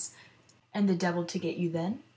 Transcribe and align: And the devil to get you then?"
And 0.73 0.89
the 0.89 0.95
devil 0.95 1.25
to 1.25 1.37
get 1.37 1.57
you 1.57 1.69
then?" 1.69 1.99